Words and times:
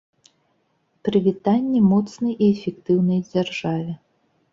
Прывітанне 1.07 1.81
моцнай 1.91 2.33
і 2.33 2.45
эфектыўнай 2.53 3.19
дзяржаве! 3.29 3.93